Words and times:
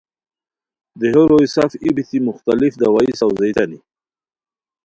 دیہو 0.99 1.23
روئے 1.29 1.47
سف 1.55 1.71
ای 1.83 1.89
بیتی 1.95 2.17
مختلف 2.27 2.71
دوائی 2.81 3.11
ساؤزیتانی 3.19 3.79